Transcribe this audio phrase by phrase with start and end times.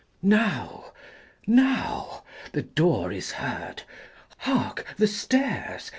[0.23, 0.27] XXIV.
[0.31, 0.83] ``Now
[1.45, 3.83] now'' the door is heard!
[4.39, 5.89] Hark, the stairs!